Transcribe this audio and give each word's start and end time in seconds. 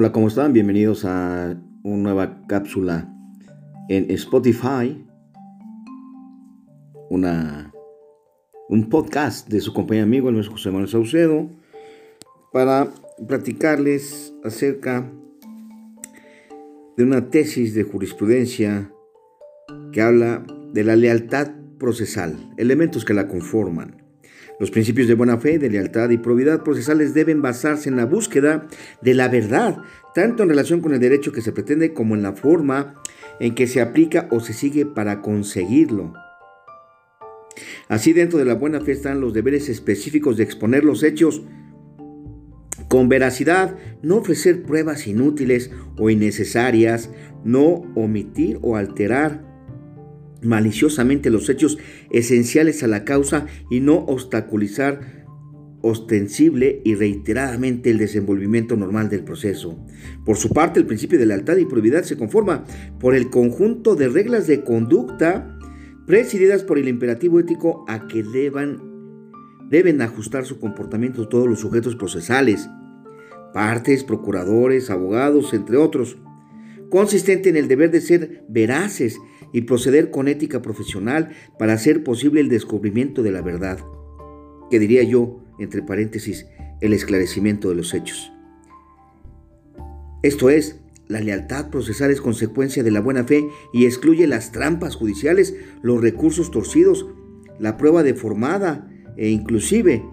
Hola, 0.00 0.12
¿cómo 0.12 0.28
están? 0.28 0.52
Bienvenidos 0.52 1.04
a 1.04 1.60
una 1.82 1.96
nueva 1.96 2.46
cápsula 2.46 3.12
en 3.88 4.08
Spotify. 4.12 5.04
Una, 7.10 7.72
un 8.68 8.88
podcast 8.90 9.48
de 9.48 9.60
su 9.60 9.72
compañero 9.72 10.06
amigo, 10.06 10.28
el 10.28 10.36
maestro 10.36 10.52
José 10.52 10.70
Manuel 10.70 10.88
Saucedo, 10.88 11.50
para 12.52 12.92
platicarles 13.26 14.32
acerca 14.44 15.10
de 16.96 17.02
una 17.02 17.28
tesis 17.28 17.74
de 17.74 17.82
jurisprudencia 17.82 18.92
que 19.90 20.00
habla 20.00 20.44
de 20.74 20.84
la 20.84 20.94
lealtad 20.94 21.50
procesal, 21.76 22.36
elementos 22.56 23.04
que 23.04 23.14
la 23.14 23.26
conforman. 23.26 24.07
Los 24.58 24.72
principios 24.72 25.06
de 25.06 25.14
buena 25.14 25.38
fe, 25.38 25.58
de 25.58 25.70
lealtad 25.70 26.10
y 26.10 26.18
probidad 26.18 26.64
procesales 26.64 27.14
deben 27.14 27.42
basarse 27.42 27.88
en 27.88 27.96
la 27.96 28.06
búsqueda 28.06 28.66
de 29.00 29.14
la 29.14 29.28
verdad, 29.28 29.78
tanto 30.14 30.42
en 30.42 30.48
relación 30.48 30.80
con 30.80 30.92
el 30.92 31.00
derecho 31.00 31.32
que 31.32 31.42
se 31.42 31.52
pretende 31.52 31.92
como 31.92 32.16
en 32.16 32.22
la 32.22 32.32
forma 32.32 32.94
en 33.38 33.54
que 33.54 33.68
se 33.68 33.80
aplica 33.80 34.26
o 34.30 34.40
se 34.40 34.52
sigue 34.52 34.84
para 34.84 35.22
conseguirlo. 35.22 36.12
Así 37.88 38.12
dentro 38.12 38.38
de 38.38 38.44
la 38.44 38.54
buena 38.54 38.80
fe 38.80 38.92
están 38.92 39.20
los 39.20 39.32
deberes 39.32 39.68
específicos 39.68 40.36
de 40.36 40.44
exponer 40.44 40.84
los 40.84 41.02
hechos 41.04 41.42
con 42.88 43.08
veracidad, 43.08 43.76
no 44.02 44.16
ofrecer 44.16 44.62
pruebas 44.62 45.06
inútiles 45.06 45.70
o 45.98 46.10
innecesarias, 46.10 47.10
no 47.44 47.84
omitir 47.94 48.58
o 48.62 48.76
alterar 48.76 49.47
maliciosamente 50.42 51.30
los 51.30 51.48
hechos 51.48 51.78
esenciales 52.10 52.82
a 52.82 52.86
la 52.86 53.04
causa 53.04 53.46
y 53.70 53.80
no 53.80 53.96
obstaculizar 53.96 55.26
ostensible 55.80 56.82
y 56.84 56.94
reiteradamente 56.94 57.90
el 57.90 57.98
desenvolvimiento 57.98 58.76
normal 58.76 59.08
del 59.08 59.24
proceso. 59.24 59.78
Por 60.24 60.36
su 60.36 60.50
parte, 60.50 60.80
el 60.80 60.86
principio 60.86 61.18
de 61.18 61.26
lealtad 61.26 61.56
y 61.56 61.66
probidad 61.66 62.02
se 62.02 62.16
conforma 62.16 62.64
por 62.98 63.14
el 63.14 63.30
conjunto 63.30 63.94
de 63.94 64.08
reglas 64.08 64.46
de 64.46 64.62
conducta 64.62 65.56
presididas 66.06 66.64
por 66.64 66.78
el 66.78 66.88
imperativo 66.88 67.38
ético 67.38 67.84
a 67.86 68.08
que 68.08 68.24
deben 68.24 70.02
ajustar 70.02 70.46
su 70.46 70.58
comportamiento 70.58 71.28
todos 71.28 71.46
los 71.46 71.60
sujetos 71.60 71.94
procesales, 71.94 72.68
partes, 73.52 74.04
procuradores, 74.04 74.90
abogados, 74.90 75.54
entre 75.54 75.76
otros 75.76 76.16
consistente 76.90 77.48
en 77.48 77.56
el 77.56 77.68
deber 77.68 77.90
de 77.90 78.00
ser 78.00 78.44
veraces 78.48 79.18
y 79.52 79.62
proceder 79.62 80.10
con 80.10 80.28
ética 80.28 80.62
profesional 80.62 81.30
para 81.58 81.74
hacer 81.74 82.04
posible 82.04 82.40
el 82.40 82.48
descubrimiento 82.48 83.22
de 83.22 83.32
la 83.32 83.42
verdad, 83.42 83.78
que 84.70 84.78
diría 84.78 85.02
yo, 85.02 85.40
entre 85.58 85.82
paréntesis, 85.82 86.46
el 86.80 86.92
esclarecimiento 86.92 87.68
de 87.68 87.74
los 87.74 87.94
hechos. 87.94 88.32
Esto 90.22 90.50
es, 90.50 90.80
la 91.06 91.20
lealtad 91.20 91.70
procesal 91.70 92.10
es 92.10 92.20
consecuencia 92.20 92.82
de 92.82 92.90
la 92.90 93.00
buena 93.00 93.24
fe 93.24 93.48
y 93.72 93.86
excluye 93.86 94.26
las 94.26 94.52
trampas 94.52 94.94
judiciales, 94.94 95.56
los 95.82 96.00
recursos 96.00 96.50
torcidos, 96.50 97.06
la 97.58 97.76
prueba 97.76 98.02
deformada 98.02 98.90
e 99.16 99.28
inclusive 99.30 100.04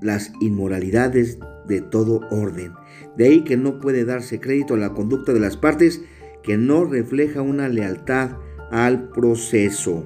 las 0.00 0.32
inmoralidades 0.40 1.38
de 1.66 1.80
todo 1.80 2.20
orden. 2.30 2.72
De 3.16 3.26
ahí 3.26 3.44
que 3.44 3.56
no 3.56 3.80
puede 3.80 4.04
darse 4.04 4.40
crédito 4.40 4.74
a 4.74 4.78
la 4.78 4.94
conducta 4.94 5.32
de 5.32 5.40
las 5.40 5.56
partes 5.56 6.02
que 6.42 6.56
no 6.56 6.84
refleja 6.84 7.42
una 7.42 7.68
lealtad 7.68 8.30
al 8.70 9.08
proceso. 9.10 10.04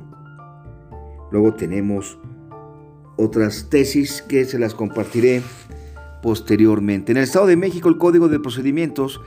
Luego 1.31 1.55
tenemos 1.55 2.19
otras 3.17 3.69
tesis 3.71 4.23
que 4.23 4.45
se 4.45 4.59
las 4.59 4.75
compartiré 4.75 5.43
posteriormente. 6.23 7.13
En 7.13 7.19
el 7.19 7.25
Estado 7.25 7.47
de 7.47 7.57
México 7.57 7.89
el 7.89 7.99
Código 7.99 8.29
de 8.29 8.39
Procedimientos 8.39 9.21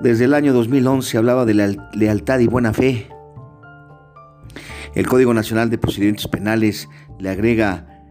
desde 0.00 0.24
el 0.26 0.34
año 0.34 0.52
2011 0.52 1.18
hablaba 1.18 1.44
de 1.44 1.54
la 1.54 1.90
lealtad 1.94 2.38
y 2.40 2.46
buena 2.46 2.72
fe. 2.72 3.08
El 4.94 5.06
Código 5.06 5.34
Nacional 5.34 5.70
de 5.70 5.78
Procedimientos 5.78 6.28
Penales 6.28 6.88
le 7.18 7.30
agrega 7.30 8.04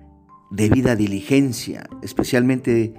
debida 0.52 0.96
diligencia, 0.96 1.88
especialmente 2.02 2.94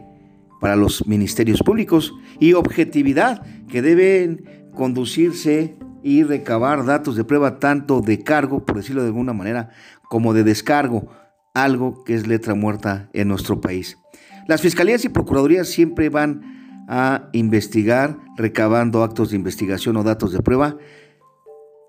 para 0.60 0.76
los 0.76 1.06
ministerios 1.06 1.62
públicos, 1.62 2.14
y 2.38 2.54
objetividad, 2.54 3.42
que 3.68 3.82
deben 3.82 4.68
conducirse 4.74 5.76
y 6.02 6.22
recabar 6.22 6.84
datos 6.84 7.16
de 7.16 7.24
prueba 7.24 7.58
tanto 7.58 8.00
de 8.00 8.22
cargo, 8.22 8.64
por 8.64 8.76
decirlo 8.76 9.02
de 9.02 9.08
alguna 9.08 9.32
manera, 9.32 9.70
como 10.08 10.34
de 10.34 10.44
descargo, 10.44 11.08
algo 11.54 12.04
que 12.04 12.14
es 12.14 12.26
letra 12.26 12.54
muerta 12.54 13.10
en 13.12 13.28
nuestro 13.28 13.60
país. 13.60 13.98
Las 14.46 14.60
fiscalías 14.60 15.04
y 15.04 15.08
procuradurías 15.08 15.68
siempre 15.68 16.08
van 16.08 16.84
a 16.88 17.28
investigar 17.32 18.18
recabando 18.36 19.02
actos 19.02 19.30
de 19.30 19.36
investigación 19.36 19.96
o 19.96 20.04
datos 20.04 20.32
de 20.32 20.40
prueba, 20.40 20.76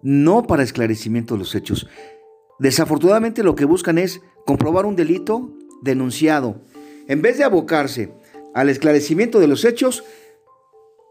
no 0.01 0.43
para 0.43 0.63
esclarecimiento 0.63 1.35
de 1.35 1.39
los 1.39 1.53
hechos. 1.53 1.87
Desafortunadamente 2.59 3.43
lo 3.43 3.55
que 3.55 3.65
buscan 3.65 3.97
es 3.97 4.21
comprobar 4.45 4.85
un 4.85 4.95
delito 4.95 5.53
denunciado. 5.83 6.63
En 7.07 7.21
vez 7.21 7.37
de 7.37 7.43
abocarse 7.43 8.13
al 8.57 8.69
esclarecimiento 8.69 9.39
de 9.39 9.45
los 9.45 9.65
hechos, 9.65 10.03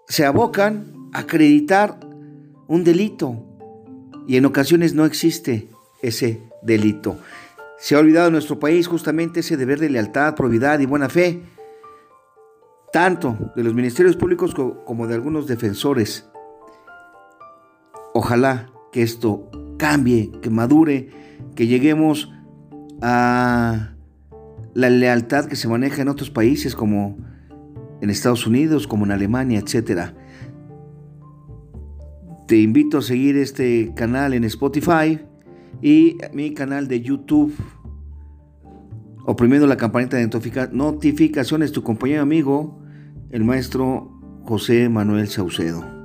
se 0.08 0.24
abocan 0.24 1.08
a 1.12 1.20
acreditar 1.20 2.00
un 2.66 2.82
delito. 2.82 3.40
Y 4.26 4.36
en 4.36 4.46
ocasiones 4.46 4.94
no 4.94 5.04
existe 5.04 5.68
ese 6.02 6.42
delito. 6.62 7.18
Se 7.78 7.94
ha 7.94 8.00
olvidado 8.00 8.26
en 8.26 8.32
nuestro 8.32 8.58
país 8.58 8.88
justamente 8.88 9.40
ese 9.40 9.56
deber 9.56 9.78
de 9.78 9.90
lealtad, 9.90 10.34
probidad 10.34 10.80
y 10.80 10.86
buena 10.86 11.08
fe, 11.08 11.40
tanto 12.92 13.52
de 13.54 13.62
los 13.62 13.74
ministerios 13.74 14.16
públicos 14.16 14.52
como 14.52 15.06
de 15.06 15.14
algunos 15.14 15.46
defensores. 15.46 16.28
Ojalá 18.12 18.72
que 18.90 19.02
esto 19.02 19.48
cambie, 19.78 20.32
que 20.42 20.50
madure, 20.50 21.10
que 21.54 21.68
lleguemos 21.68 22.28
a 23.02 23.92
la 24.74 24.90
lealtad 24.90 25.44
que 25.44 25.54
se 25.54 25.68
maneja 25.68 26.02
en 26.02 26.08
otros 26.08 26.30
países 26.30 26.74
como 26.74 27.35
en 28.06 28.10
Estados 28.10 28.46
Unidos, 28.46 28.86
como 28.86 29.04
en 29.04 29.10
Alemania, 29.10 29.58
etc. 29.58 30.12
Te 32.46 32.56
invito 32.60 32.98
a 32.98 33.02
seguir 33.02 33.36
este 33.36 33.92
canal 33.96 34.32
en 34.32 34.44
Spotify 34.44 35.18
y 35.82 36.16
mi 36.32 36.54
canal 36.54 36.86
de 36.86 37.00
YouTube 37.00 37.52
oprimiendo 39.24 39.66
la 39.66 39.76
campanita 39.76 40.16
de 40.16 40.30
notificaciones 40.70 41.72
tu 41.72 41.82
compañero 41.82 42.22
amigo, 42.22 42.80
el 43.30 43.42
maestro 43.42 44.12
José 44.44 44.88
Manuel 44.88 45.26
Saucedo. 45.26 45.95